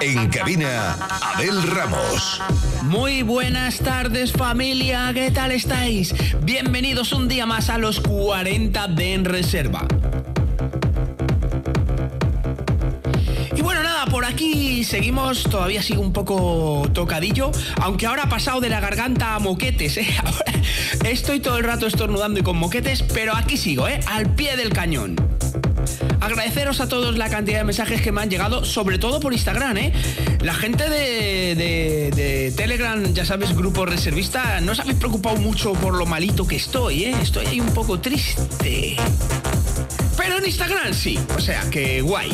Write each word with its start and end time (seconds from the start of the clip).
En 0.00 0.28
cabina, 0.30 0.96
Abel 1.22 1.62
Ramos. 1.62 2.42
Muy 2.82 3.22
buenas 3.22 3.78
tardes 3.78 4.32
familia, 4.32 5.12
¿qué 5.14 5.30
tal 5.30 5.52
estáis? 5.52 6.12
Bienvenidos 6.42 7.12
un 7.12 7.28
día 7.28 7.46
más 7.46 7.70
a 7.70 7.78
los 7.78 8.00
40 8.00 8.88
de 8.88 9.14
En 9.14 9.24
Reserva. 9.24 9.86
Y 13.56 13.62
bueno, 13.62 13.84
nada, 13.84 14.06
por 14.06 14.24
aquí 14.24 14.82
seguimos, 14.82 15.44
todavía 15.44 15.82
sigo 15.82 16.02
un 16.02 16.12
poco 16.12 16.88
tocadillo, 16.92 17.52
aunque 17.80 18.06
ahora 18.06 18.24
ha 18.24 18.28
pasado 18.28 18.60
de 18.60 18.70
la 18.70 18.80
garganta 18.80 19.36
a 19.36 19.38
moquetes, 19.38 19.98
¿eh? 19.98 20.06
estoy 21.12 21.40
todo 21.40 21.58
el 21.58 21.64
rato 21.64 21.86
estornudando 21.86 22.40
y 22.40 22.42
con 22.42 22.56
moquetes, 22.56 23.02
pero 23.02 23.34
aquí 23.34 23.56
sigo, 23.56 23.88
¿eh? 23.88 24.00
Al 24.06 24.34
pie 24.34 24.56
del 24.56 24.72
cañón. 24.72 25.16
Agradeceros 26.20 26.80
a 26.80 26.88
todos 26.88 27.16
la 27.16 27.30
cantidad 27.30 27.58
de 27.58 27.64
mensajes 27.64 28.02
que 28.02 28.12
me 28.12 28.20
han 28.20 28.30
llegado, 28.30 28.64
sobre 28.64 28.98
todo 28.98 29.20
por 29.20 29.32
Instagram, 29.32 29.76
¿eh? 29.78 29.92
La 30.40 30.54
gente 30.54 30.88
de, 30.88 32.52
Telegram, 32.56 33.02
ya 33.14 33.24
sabes, 33.24 33.54
grupo 33.56 33.86
reservista, 33.86 34.60
no 34.60 34.72
os 34.72 34.80
habéis 34.80 34.98
preocupado 34.98 35.36
mucho 35.36 35.72
por 35.74 35.94
lo 35.94 36.04
malito 36.04 36.46
que 36.46 36.56
estoy, 36.56 37.04
¿eh? 37.04 37.16
Estoy 37.22 37.46
ahí 37.46 37.60
un 37.60 37.72
poco 37.72 38.00
triste. 38.00 38.96
Pero 40.16 40.38
en 40.38 40.46
Instagram 40.46 40.92
sí, 40.92 41.18
o 41.36 41.40
sea 41.40 41.68
que 41.70 42.02
guay. 42.02 42.30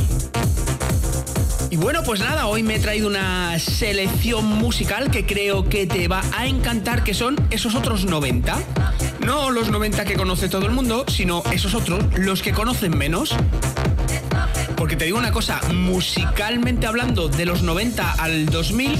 Y 1.74 1.76
bueno, 1.76 2.04
pues 2.04 2.20
nada, 2.20 2.46
hoy 2.46 2.62
me 2.62 2.76
he 2.76 2.78
traído 2.78 3.08
una 3.08 3.58
selección 3.58 4.46
musical 4.46 5.10
que 5.10 5.26
creo 5.26 5.68
que 5.68 5.88
te 5.88 6.06
va 6.06 6.22
a 6.32 6.46
encantar, 6.46 7.02
que 7.02 7.14
son 7.14 7.34
esos 7.50 7.74
otros 7.74 8.04
90. 8.04 8.56
No 9.26 9.50
los 9.50 9.70
90 9.70 10.04
que 10.04 10.14
conoce 10.14 10.48
todo 10.48 10.66
el 10.66 10.70
mundo, 10.70 11.04
sino 11.08 11.42
esos 11.50 11.74
otros, 11.74 12.16
los 12.16 12.42
que 12.42 12.52
conocen 12.52 12.96
menos. 12.96 13.34
Porque 14.76 14.94
te 14.94 15.06
digo 15.06 15.18
una 15.18 15.32
cosa, 15.32 15.60
musicalmente 15.72 16.86
hablando, 16.86 17.28
de 17.28 17.44
los 17.44 17.62
90 17.62 18.12
al 18.22 18.46
2000, 18.46 18.96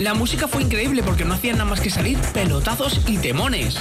la 0.00 0.12
música 0.12 0.48
fue 0.48 0.60
increíble 0.62 1.02
porque 1.02 1.24
no 1.24 1.32
hacían 1.32 1.56
nada 1.56 1.70
más 1.70 1.80
que 1.80 1.88
salir 1.88 2.18
pelotazos 2.34 3.00
y 3.06 3.16
temones. 3.16 3.78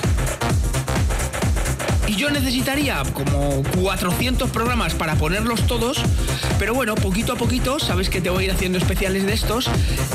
Yo 2.18 2.30
necesitaría 2.30 3.04
como 3.14 3.62
400 3.82 4.50
programas 4.50 4.94
para 4.94 5.16
ponerlos 5.16 5.68
todos, 5.68 6.02
pero 6.58 6.74
bueno, 6.74 6.96
poquito 6.96 7.34
a 7.34 7.36
poquito, 7.36 7.80
sabes 7.80 8.10
que 8.10 8.22
te 8.22 8.30
voy 8.30 8.44
a 8.44 8.46
ir 8.48 8.52
haciendo 8.54 8.78
especiales 8.78 9.26
de 9.26 9.34
estos, 9.34 9.70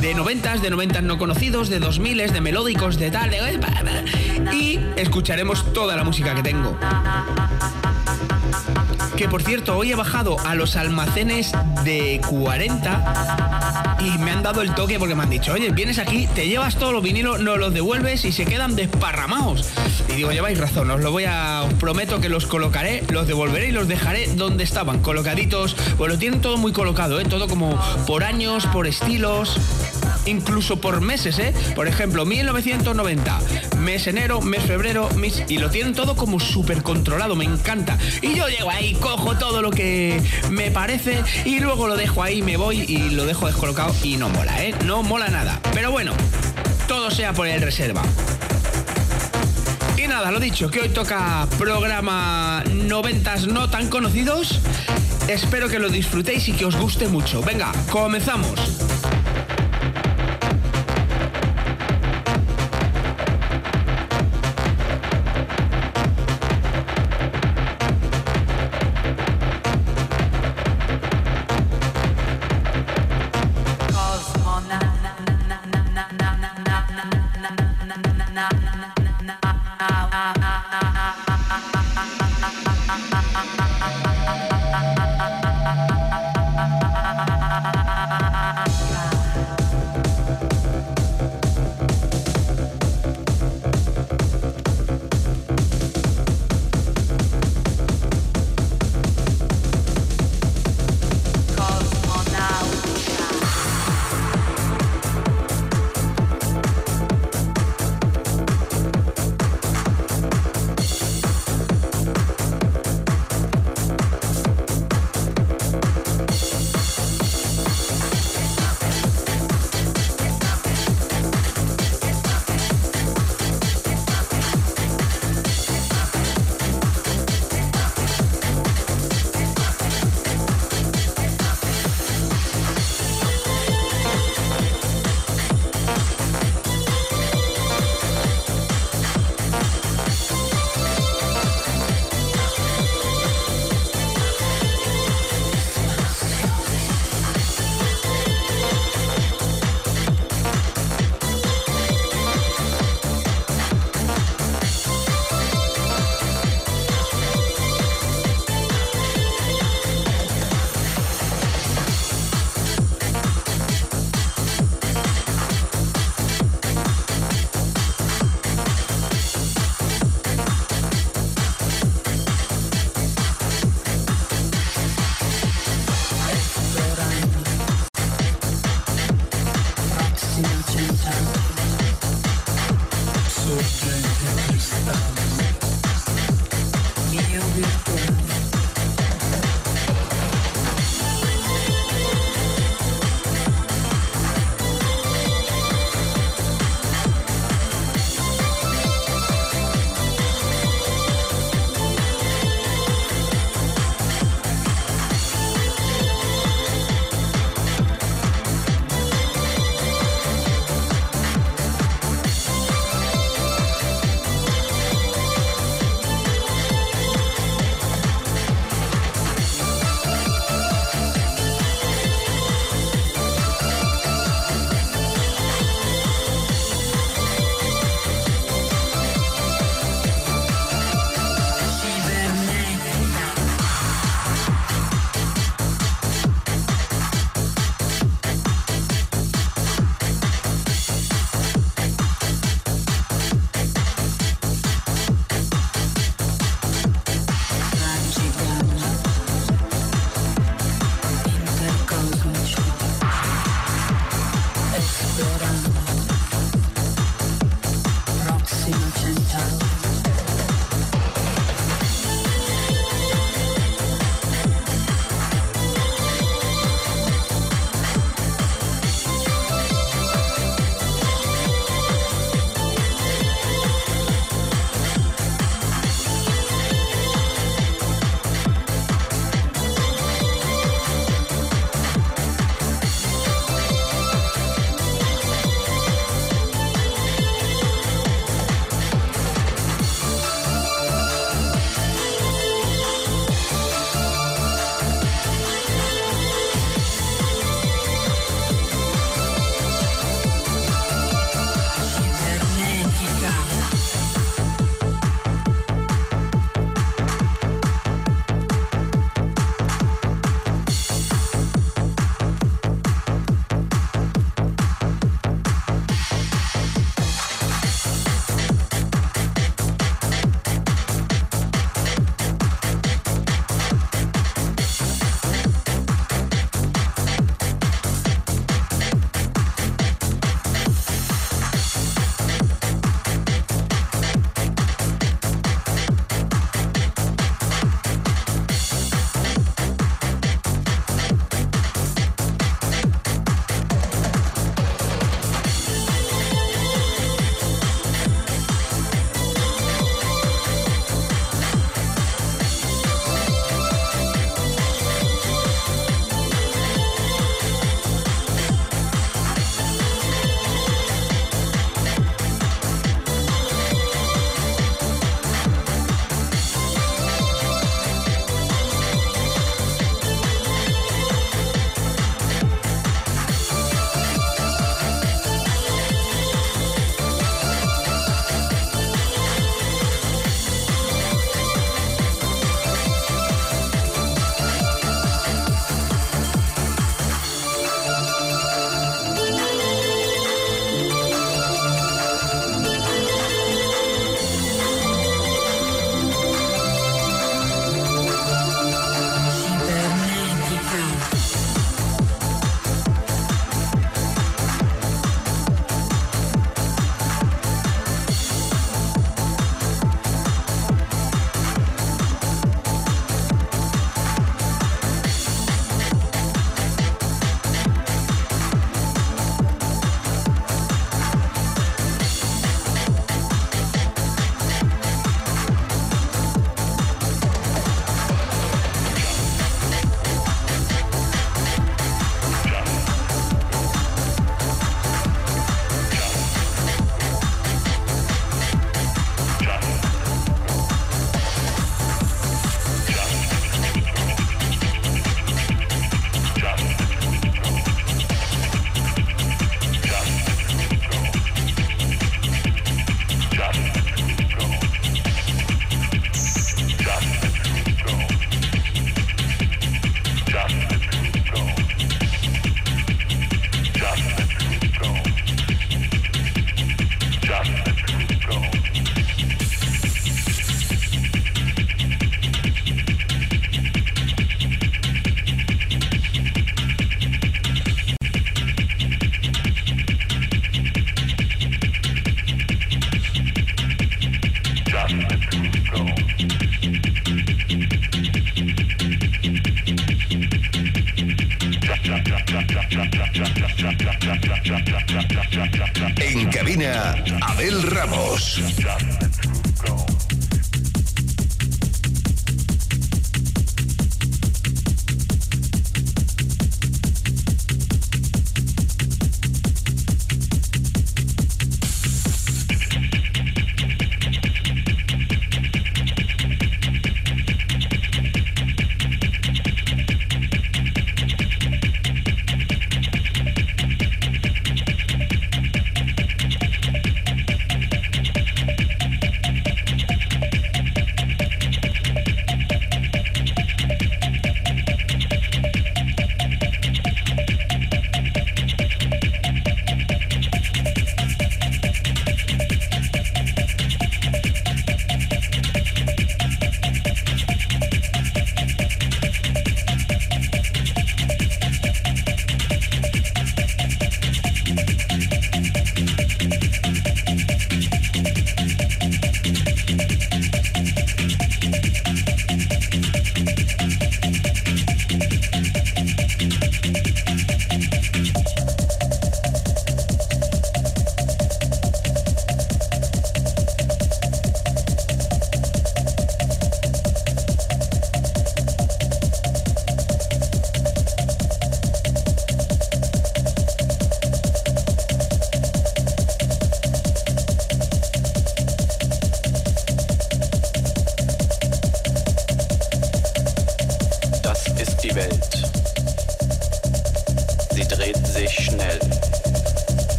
de 0.00 0.14
90, 0.14 0.56
de 0.58 0.70
90 0.70 1.02
no 1.02 1.18
conocidos, 1.18 1.68
de 1.68 1.80
2000, 1.80 2.32
de 2.32 2.40
melódicos, 2.40 2.98
de 2.98 3.10
tal, 3.10 3.30
de... 3.30 4.56
Y 4.56 4.80
escucharemos 4.96 5.72
toda 5.74 5.94
la 5.96 6.04
música 6.04 6.34
que 6.34 6.42
tengo. 6.42 6.78
Que 9.16 9.28
por 9.28 9.42
cierto, 9.42 9.76
hoy 9.76 9.92
he 9.92 9.94
bajado 9.94 10.38
a 10.46 10.54
los 10.54 10.76
almacenes 10.76 11.52
de 11.84 12.20
40 12.28 13.96
y 14.00 14.18
me 14.18 14.30
han 14.30 14.42
dado 14.42 14.62
el 14.62 14.74
toque 14.74 14.98
porque 14.98 15.14
me 15.14 15.22
han 15.22 15.30
dicho, 15.30 15.52
oye, 15.52 15.70
vienes 15.70 15.98
aquí, 15.98 16.26
te 16.34 16.48
llevas 16.48 16.76
todos 16.76 16.92
los 16.92 17.02
vinilos, 17.02 17.40
nos 17.40 17.58
los 17.58 17.74
devuelves 17.74 18.24
y 18.24 18.32
se 18.32 18.44
quedan 18.46 18.74
desparramados. 18.74 19.68
Y 20.12 20.16
digo, 20.16 20.30
lleváis 20.30 20.58
razón, 20.58 20.90
os 20.90 21.00
lo 21.00 21.10
voy 21.10 21.24
a, 21.26 21.66
prometo 21.80 22.20
que 22.20 22.28
los 22.28 22.46
colocaré, 22.46 23.02
los 23.10 23.26
devolveré 23.26 23.68
y 23.68 23.72
los 23.72 23.88
dejaré 23.88 24.26
donde 24.34 24.64
estaban, 24.64 25.00
colocaditos. 25.00 25.76
Bueno, 25.96 26.18
tienen 26.18 26.40
todo 26.40 26.56
muy 26.58 26.72
colocado, 26.72 27.18
¿eh? 27.18 27.24
Todo 27.24 27.48
como 27.48 27.80
por 28.06 28.24
años, 28.24 28.66
por 28.66 28.86
estilos 28.86 29.58
incluso 30.26 30.80
por 30.80 31.00
meses, 31.00 31.38
¿eh? 31.38 31.52
Por 31.74 31.88
ejemplo, 31.88 32.24
1990, 32.24 33.40
mes 33.78 34.06
enero, 34.06 34.40
mes 34.40 34.62
febrero, 34.62 35.08
mes... 35.16 35.42
Y 35.48 35.58
lo 35.58 35.70
tienen 35.70 35.94
todo 35.94 36.16
como 36.16 36.40
súper 36.40 36.82
controlado, 36.82 37.34
me 37.34 37.44
encanta. 37.44 37.98
Y 38.20 38.34
yo 38.34 38.46
llego 38.48 38.70
ahí, 38.70 38.94
cojo 38.94 39.36
todo 39.38 39.62
lo 39.62 39.70
que 39.70 40.20
me 40.50 40.70
parece 40.70 41.22
y 41.44 41.60
luego 41.60 41.88
lo 41.88 41.96
dejo 41.96 42.22
ahí, 42.22 42.42
me 42.42 42.56
voy 42.56 42.80
y 42.80 43.10
lo 43.10 43.24
dejo 43.24 43.46
descolocado 43.46 43.94
y 44.02 44.16
no 44.16 44.28
mola, 44.28 44.64
¿eh? 44.64 44.74
No 44.84 45.02
mola 45.02 45.28
nada. 45.28 45.60
Pero 45.74 45.90
bueno, 45.90 46.12
todo 46.86 47.10
sea 47.10 47.32
por 47.32 47.48
el 47.48 47.60
reserva. 47.60 48.02
Nada, 50.12 50.30
lo 50.30 50.40
dicho, 50.40 50.70
que 50.70 50.78
hoy 50.78 50.90
toca 50.90 51.48
programa 51.58 52.62
noventas 52.70 53.46
no 53.46 53.70
tan 53.70 53.88
conocidos. 53.88 54.60
Espero 55.26 55.70
que 55.70 55.78
lo 55.78 55.88
disfrutéis 55.88 56.46
y 56.48 56.52
que 56.52 56.66
os 56.66 56.76
guste 56.76 57.08
mucho. 57.08 57.40
Venga, 57.40 57.72
comenzamos. 57.90 58.91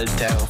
Alter. 0.00 0.49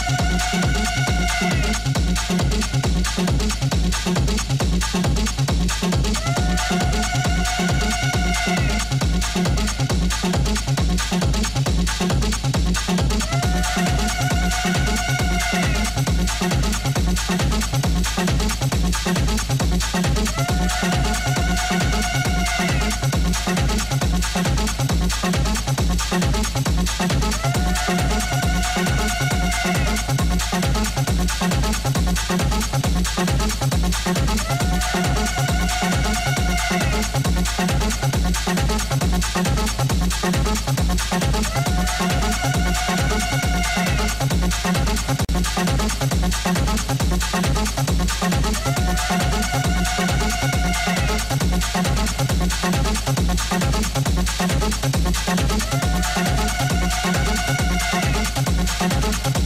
Thank 29.63 29.90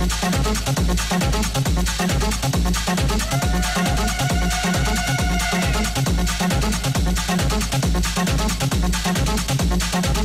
Thank 0.08 0.35
Thank 9.95 10.17
you. 10.17 10.25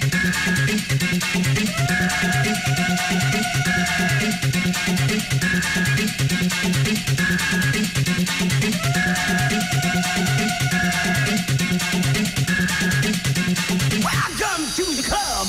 Welcome 0.00 0.08
to 14.74 14.84
the 14.96 15.04
club. 15.04 15.48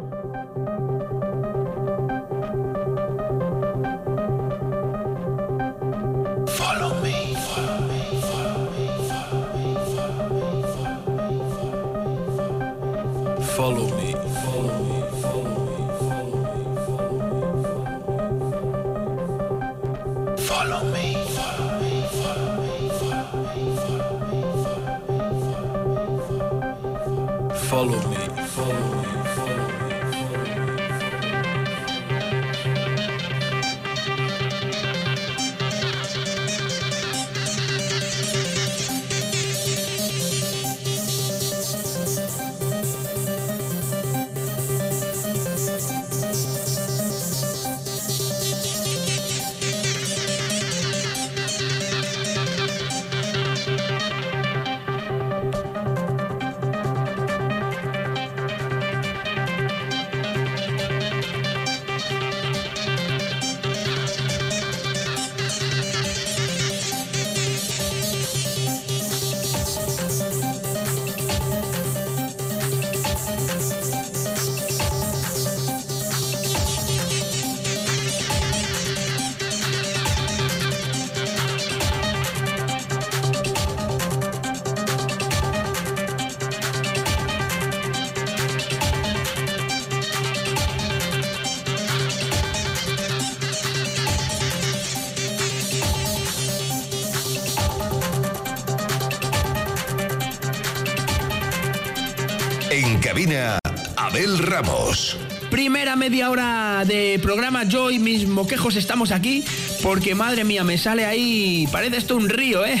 Abel 103.95 104.37
Ramos. 104.37 105.17
Primera 105.49 105.95
media 105.95 106.29
hora 106.29 106.83
de 106.85 107.19
programa, 107.21 107.63
yo 107.63 107.91
y 107.91 107.99
mis 107.99 108.27
moquejos 108.27 108.75
estamos 108.75 109.11
aquí 109.11 109.43
porque 109.83 110.15
madre 110.15 110.43
mía, 110.43 110.63
me 110.63 110.77
sale 110.77 111.05
ahí, 111.05 111.67
parece 111.71 111.97
esto 111.97 112.15
un 112.15 112.29
río, 112.29 112.65
¿eh? 112.65 112.79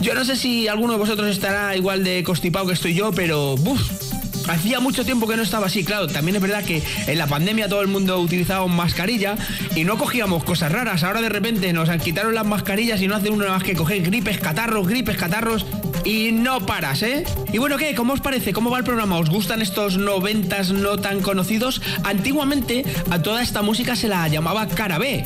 Yo 0.00 0.14
no 0.14 0.24
sé 0.24 0.36
si 0.36 0.68
alguno 0.68 0.94
de 0.94 0.98
vosotros 0.98 1.28
estará 1.28 1.76
igual 1.76 2.04
de 2.04 2.22
constipado 2.24 2.66
que 2.66 2.74
estoy 2.74 2.94
yo, 2.94 3.12
pero 3.12 3.56
Hacía 4.48 4.80
mucho 4.80 5.04
tiempo 5.04 5.26
que 5.26 5.36
no 5.36 5.42
estaba 5.42 5.66
así, 5.66 5.84
claro. 5.84 6.06
También 6.06 6.36
es 6.36 6.42
verdad 6.42 6.64
que 6.64 6.82
en 7.06 7.18
la 7.18 7.26
pandemia 7.26 7.68
todo 7.68 7.80
el 7.80 7.88
mundo 7.88 8.20
utilizaba 8.20 8.66
mascarilla 8.66 9.36
y 9.74 9.84
no 9.84 9.96
cogíamos 9.98 10.44
cosas 10.44 10.72
raras. 10.72 11.02
Ahora 11.02 11.22
de 11.22 11.28
repente 11.28 11.72
nos 11.72 11.88
quitaron 12.02 12.34
las 12.34 12.46
mascarillas 12.46 13.00
y 13.00 13.08
no 13.08 13.16
hace 13.16 13.30
uno 13.30 13.48
más 13.48 13.62
que 13.62 13.74
coger 13.74 14.02
gripes, 14.02 14.38
catarros, 14.38 14.86
gripes, 14.86 15.16
catarros 15.16 15.66
y 16.04 16.32
no 16.32 16.66
paras, 16.66 17.02
¿eh? 17.02 17.24
Y 17.52 17.58
bueno, 17.58 17.78
¿qué? 17.78 17.94
¿Cómo 17.94 18.12
os 18.12 18.20
parece? 18.20 18.52
¿Cómo 18.52 18.70
va 18.70 18.78
el 18.78 18.84
programa? 18.84 19.16
¿Os 19.16 19.30
gustan 19.30 19.62
estos 19.62 19.96
noventas 19.96 20.70
no 20.72 20.98
tan 20.98 21.20
conocidos? 21.20 21.80
Antiguamente 22.04 22.84
a 23.10 23.22
toda 23.22 23.42
esta 23.42 23.62
música 23.62 23.96
se 23.96 24.08
la 24.08 24.28
llamaba 24.28 24.66
cara 24.68 24.98
B 24.98 25.24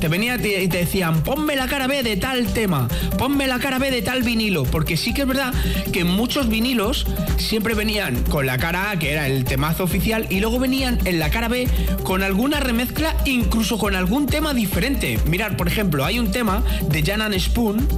te 0.00 0.08
venía 0.08 0.36
y 0.36 0.68
te 0.68 0.78
decían, 0.78 1.22
ponme 1.22 1.56
la 1.56 1.66
cara 1.66 1.86
B 1.86 2.02
de 2.02 2.16
tal 2.16 2.46
tema, 2.52 2.88
ponme 3.18 3.46
la 3.46 3.58
cara 3.58 3.78
B 3.78 3.90
de 3.90 4.02
tal 4.02 4.22
vinilo, 4.22 4.64
porque 4.64 4.96
sí 4.96 5.12
que 5.12 5.22
es 5.22 5.26
verdad 5.26 5.52
que 5.92 6.04
muchos 6.04 6.48
vinilos 6.48 7.06
siempre 7.36 7.74
venían 7.74 8.22
con 8.24 8.46
la 8.46 8.58
cara 8.58 8.90
A, 8.90 8.98
que 8.98 9.12
era 9.12 9.26
el 9.26 9.44
temazo 9.44 9.84
oficial, 9.84 10.26
y 10.30 10.40
luego 10.40 10.58
venían 10.58 10.98
en 11.04 11.18
la 11.18 11.30
cara 11.30 11.48
B 11.48 11.68
con 12.04 12.22
alguna 12.22 12.60
remezcla, 12.60 13.16
incluso 13.24 13.78
con 13.78 13.94
algún 13.94 14.26
tema 14.26 14.54
diferente. 14.54 15.18
Mirad, 15.26 15.56
por 15.56 15.68
ejemplo, 15.68 16.04
hay 16.04 16.18
un 16.18 16.30
tema 16.30 16.62
de 16.88 17.02
Jan 17.02 17.38
Spoon 17.38 17.88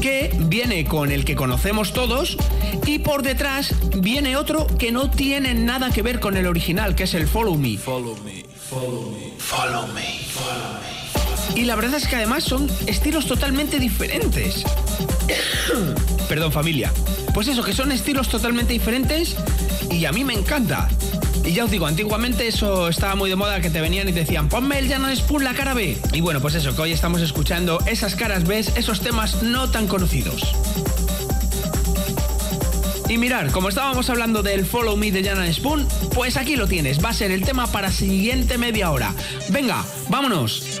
que 0.00 0.30
viene 0.38 0.84
con 0.84 1.10
el 1.10 1.24
que 1.24 1.34
conocemos 1.34 1.92
todos 1.92 2.36
y 2.86 2.98
por 2.98 3.22
detrás 3.22 3.74
viene 3.96 4.36
otro 4.36 4.66
que 4.66 4.92
no 4.92 5.10
tiene 5.10 5.54
nada 5.54 5.90
que 5.90 6.02
ver 6.02 6.20
con 6.20 6.36
el 6.36 6.46
original, 6.46 6.94
que 6.94 7.04
es 7.04 7.14
el 7.14 7.26
Follow 7.26 7.56
Me. 7.56 7.78
Follow 7.78 8.16
me, 8.22 8.53
follow 8.70 9.10
me, 9.10 9.32
follow 9.38 9.86
me, 9.88 10.18
follow 10.30 10.80
me. 10.80 11.60
Y 11.60 11.64
la 11.64 11.76
verdad 11.76 11.94
es 11.94 12.08
que 12.08 12.16
además 12.16 12.44
son 12.44 12.70
estilos 12.86 13.26
totalmente 13.26 13.78
diferentes. 13.78 14.64
Perdón 16.28 16.52
familia. 16.52 16.92
Pues 17.32 17.48
eso, 17.48 17.62
que 17.62 17.72
son 17.72 17.92
estilos 17.92 18.28
totalmente 18.28 18.72
diferentes 18.72 19.36
y 19.90 20.04
a 20.04 20.12
mí 20.12 20.24
me 20.24 20.34
encanta. 20.34 20.88
Y 21.44 21.52
ya 21.52 21.64
os 21.64 21.70
digo, 21.70 21.86
antiguamente 21.86 22.48
eso 22.48 22.88
estaba 22.88 23.14
muy 23.14 23.28
de 23.28 23.36
moda 23.36 23.60
que 23.60 23.68
te 23.68 23.80
venían 23.80 24.08
y 24.08 24.12
te 24.12 24.20
decían, 24.20 24.48
ponme 24.48 24.78
el 24.78 24.88
Llano 24.88 25.14
Spoon 25.14 25.44
la 25.44 25.54
cara 25.54 25.74
B. 25.74 25.98
Y 26.12 26.20
bueno, 26.20 26.40
pues 26.40 26.54
eso, 26.54 26.74
que 26.74 26.82
hoy 26.82 26.92
estamos 26.92 27.20
escuchando 27.20 27.78
esas 27.86 28.16
caras 28.16 28.44
B, 28.44 28.58
esos 28.58 29.00
temas 29.00 29.42
no 29.42 29.70
tan 29.70 29.86
conocidos. 29.86 30.42
Y 33.14 33.16
mirar, 33.16 33.52
como 33.52 33.68
estábamos 33.68 34.10
hablando 34.10 34.42
del 34.42 34.66
Follow 34.66 34.96
Me 34.96 35.12
de 35.12 35.22
Jana 35.22 35.46
Spoon, 35.52 35.86
pues 36.16 36.36
aquí 36.36 36.56
lo 36.56 36.66
tienes, 36.66 36.98
va 36.98 37.10
a 37.10 37.14
ser 37.14 37.30
el 37.30 37.44
tema 37.44 37.68
para 37.68 37.92
siguiente 37.92 38.58
media 38.58 38.90
hora. 38.90 39.14
Venga, 39.50 39.84
vámonos. 40.08 40.80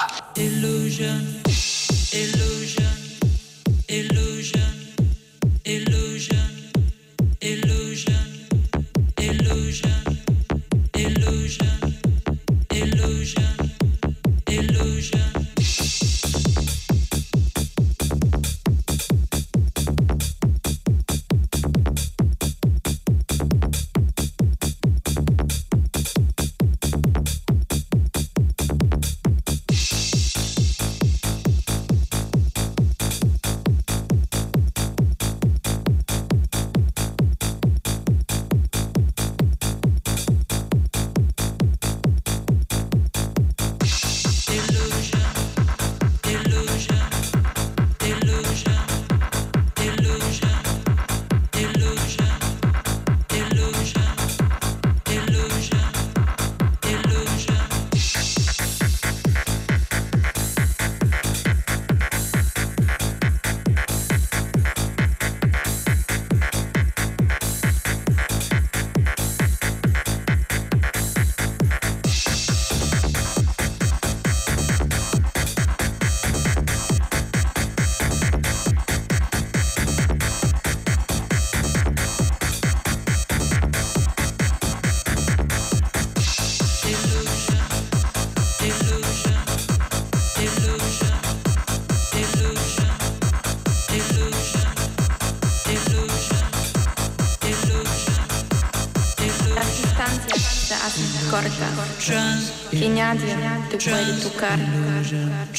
Y 102.81 102.89
nadie 102.89 103.35
te 103.69 103.77
puede 103.77 104.13
tocar. 104.21 104.59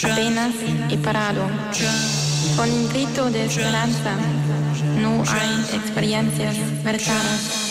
Apenas 0.03 0.53
he 0.91 0.99
parado. 0.99 1.49
Con 2.57 2.71
un 2.71 2.89
grito 2.89 3.31
de 3.31 3.47
esperanza, 3.47 4.17
no 5.01 5.23
hay 5.29 5.77
experiencias 5.77 6.57
verdaderas. 6.83 7.62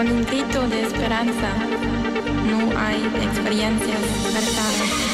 Con 0.00 0.10
un 0.12 0.24
grito 0.24 0.66
de 0.66 0.80
esperanza, 0.80 1.52
no 2.48 2.78
hay 2.78 3.04
experiencias 3.22 4.00
verdaderas. 4.32 5.10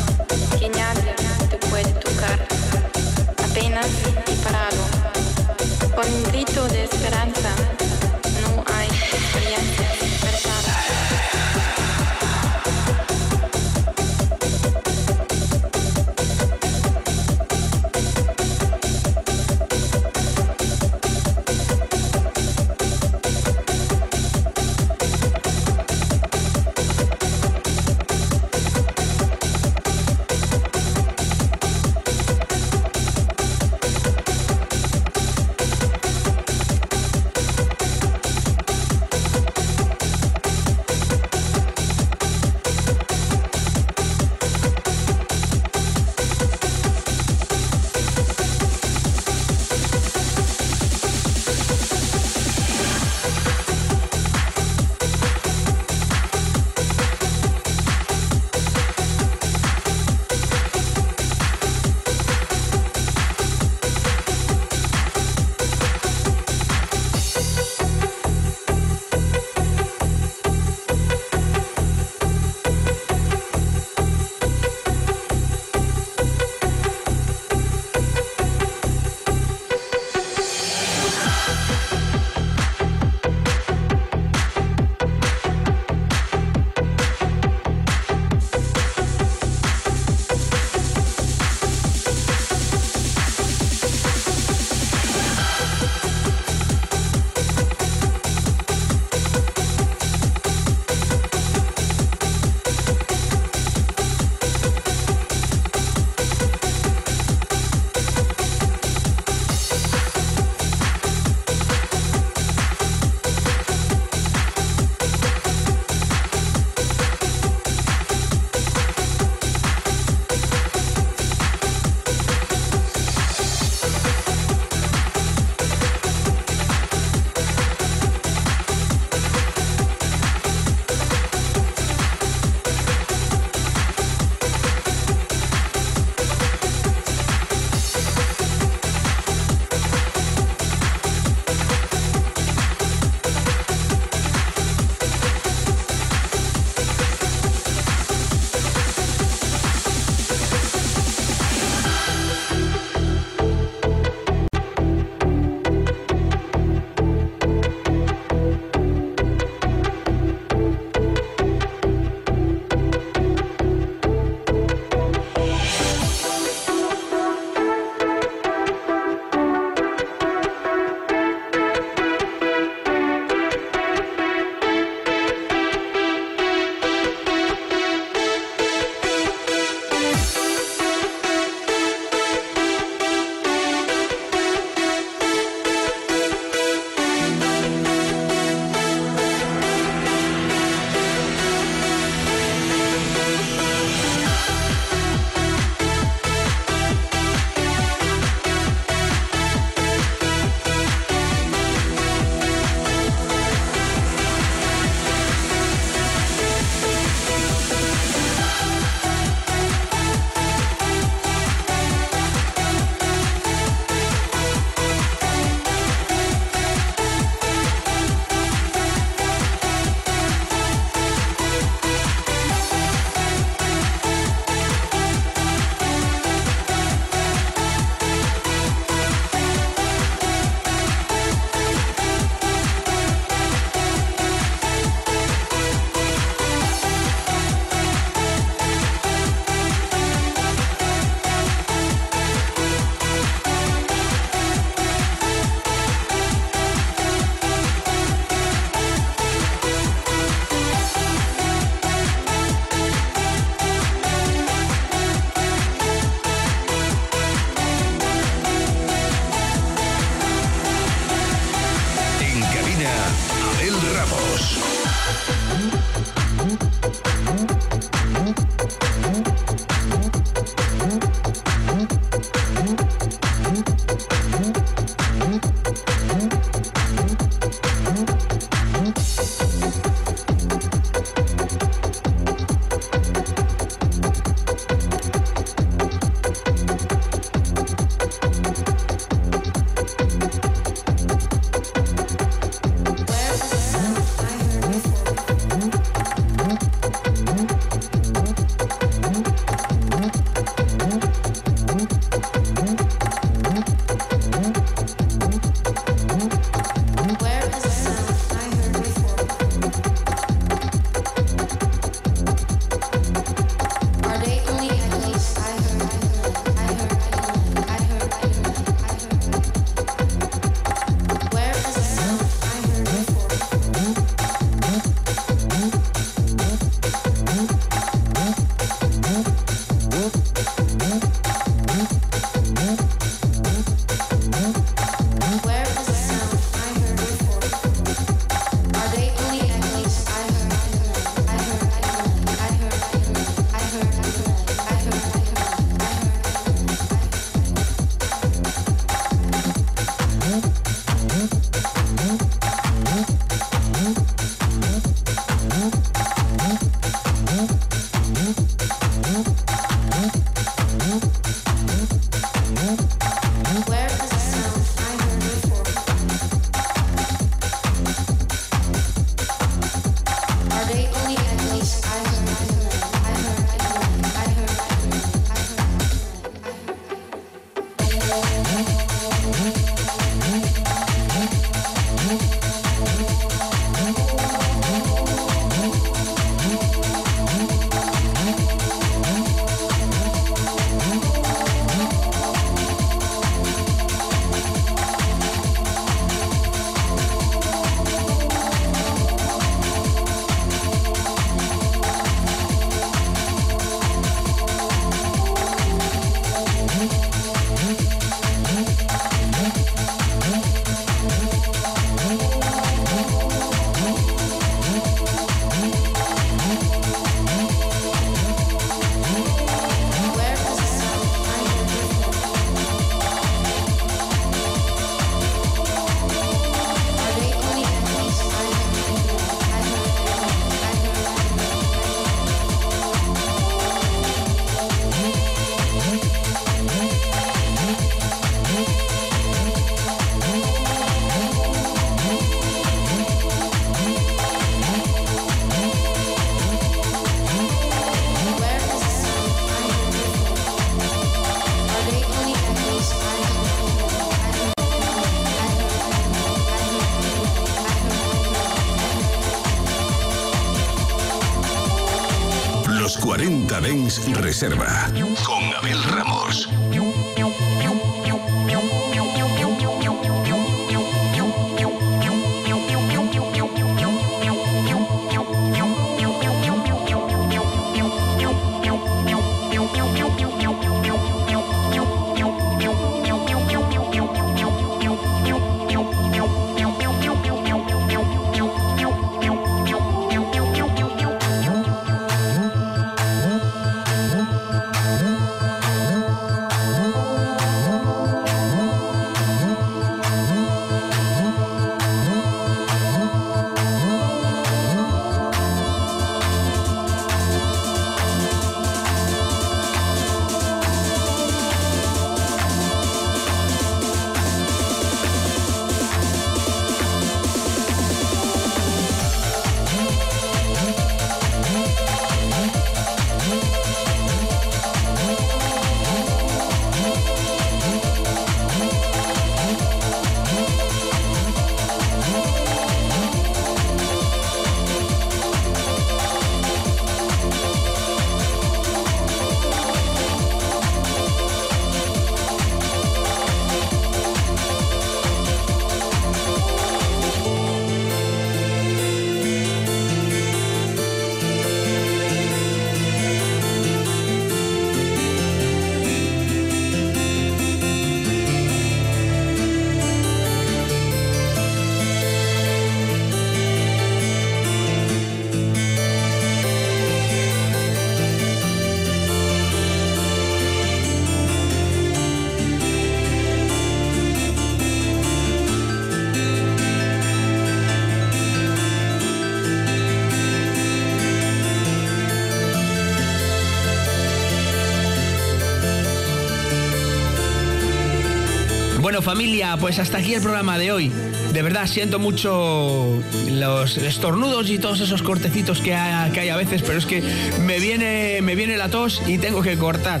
Familia, 589.02 589.56
pues 589.58 589.78
hasta 589.78 589.98
aquí 589.98 590.14
el 590.14 590.22
programa 590.22 590.58
de 590.58 590.72
hoy. 590.72 590.92
De 591.32 591.42
verdad 591.42 591.66
siento 591.66 591.98
mucho 591.98 593.02
los 593.30 593.76
estornudos 593.76 594.50
y 594.50 594.58
todos 594.58 594.80
esos 594.80 595.02
cortecitos 595.02 595.60
que 595.60 595.74
hay, 595.74 596.10
que 596.12 596.20
hay 596.20 596.28
a 596.28 596.36
veces, 596.36 596.62
pero 596.62 596.78
es 596.78 596.86
que 596.86 597.02
me 597.40 597.58
viene, 597.60 598.20
me 598.22 598.34
viene 598.34 598.56
la 598.56 598.68
tos 598.68 599.02
y 599.06 599.18
tengo 599.18 599.42
que 599.42 599.56
cortar. 599.56 600.00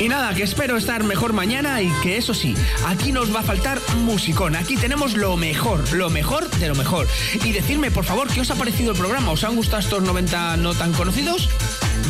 Y 0.00 0.08
nada, 0.08 0.34
que 0.34 0.42
espero 0.42 0.76
estar 0.76 1.04
mejor 1.04 1.32
mañana 1.32 1.80
y 1.80 1.88
que 2.02 2.16
eso 2.16 2.34
sí, 2.34 2.54
aquí 2.86 3.12
nos 3.12 3.34
va 3.34 3.40
a 3.40 3.42
faltar 3.42 3.80
musicón. 3.98 4.56
Aquí 4.56 4.76
tenemos 4.76 5.16
lo 5.16 5.36
mejor, 5.36 5.92
lo 5.92 6.10
mejor 6.10 6.50
de 6.50 6.68
lo 6.68 6.74
mejor. 6.74 7.06
Y 7.44 7.52
decirme, 7.52 7.90
por 7.90 8.04
favor, 8.04 8.28
¿qué 8.28 8.40
os 8.40 8.50
ha 8.50 8.56
parecido 8.56 8.92
el 8.92 8.98
programa? 8.98 9.30
¿Os 9.30 9.44
han 9.44 9.54
gustado 9.54 9.80
estos 9.80 10.02
90 10.02 10.56
no 10.56 10.74
tan 10.74 10.92
conocidos? 10.92 11.48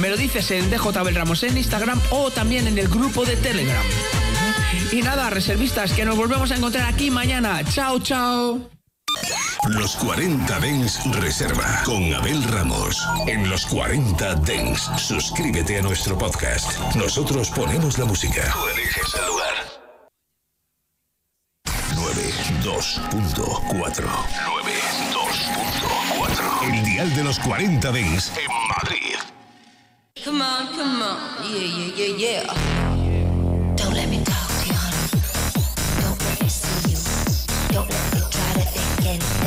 Me 0.01 0.09
lo 0.09 0.17
dices 0.17 0.51
en 0.51 0.71
DJ 0.71 0.93
Ramos 1.13 1.43
en 1.43 1.57
Instagram 1.57 2.01
o 2.11 2.31
también 2.31 2.67
en 2.67 2.79
el 2.79 2.89
grupo 2.89 3.25
de 3.25 3.37
Telegram. 3.37 3.85
Y 4.95 5.03
nada, 5.03 5.29
reservistas, 5.29 5.93
que 5.93 6.05
nos 6.05 6.17
volvemos 6.17 6.53
a 6.53 6.55
encontrar 6.55 6.87
aquí 6.87 7.11
mañana. 7.11 7.65
Chao, 7.65 7.99
chao. 7.99 8.71
Los 9.67 9.97
40 9.97 10.61
Dens 10.61 11.01
Reserva 11.17 11.83
con 11.85 12.15
Abel 12.15 12.45
Ramos. 12.45 13.05
En 13.27 13.51
los 13.51 13.67
40 13.67 14.37
Dens, 14.37 14.89
suscríbete 14.97 15.81
a 15.81 15.83
nuestro 15.83 16.17
podcast. 16.17 16.79
Nosotros 16.95 17.51
ponemos 17.51 17.99
la 17.99 18.05
música. 18.05 18.49
Tú 18.53 18.69
eliges 18.69 19.13
el 19.17 19.27
lugar. 19.27 19.53
92.4 21.97 24.09
92.4 26.55 26.73
El 26.73 26.85
dial 26.85 27.13
de 27.17 27.25
los 27.25 27.41
40 27.41 27.91
Dens 27.91 28.31
en 28.37 28.47
Madrid. 28.69 29.17
Come 30.25 30.41
on, 30.41 30.69
come 30.69 31.03
on. 31.03 31.19
Yeah, 31.51 31.67
yeah, 31.97 31.97
yeah, 31.97 32.45
yeah. 32.45 32.84
Israel. 39.15 39.44